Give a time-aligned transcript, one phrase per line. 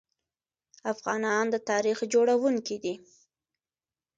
[0.93, 2.95] افغانان د تاریخ جوړونکي دي.